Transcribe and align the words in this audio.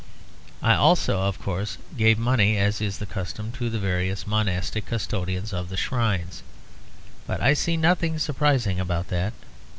I 0.63 0.73
also, 0.73 1.19
of 1.19 1.37
course, 1.39 1.77
gave 1.95 2.17
money, 2.17 2.57
as 2.57 2.81
is 2.81 2.97
the 2.97 3.05
custom, 3.05 3.51
to 3.51 3.69
the 3.69 3.77
various 3.77 4.25
monastic 4.25 4.87
custodians 4.87 5.53
of 5.53 5.69
the 5.69 5.77
shrines; 5.77 6.41
but 7.27 7.39
I 7.39 7.53
see 7.53 7.77
nothing 7.77 8.17
surprising 8.17 8.79
about 8.79 9.09
that. 9.09 9.33